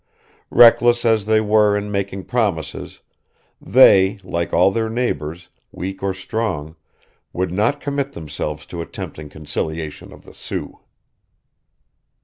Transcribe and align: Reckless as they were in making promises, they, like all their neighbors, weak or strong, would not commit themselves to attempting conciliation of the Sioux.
Reckless 0.49 1.05
as 1.05 1.25
they 1.25 1.39
were 1.39 1.77
in 1.77 1.91
making 1.91 2.23
promises, 2.25 3.01
they, 3.61 4.17
like 4.23 4.51
all 4.51 4.71
their 4.71 4.89
neighbors, 4.89 5.49
weak 5.71 6.01
or 6.01 6.11
strong, 6.11 6.75
would 7.33 7.51
not 7.51 7.79
commit 7.79 8.13
themselves 8.13 8.65
to 8.65 8.81
attempting 8.81 9.29
conciliation 9.29 10.11
of 10.11 10.23
the 10.23 10.33
Sioux. 10.33 10.79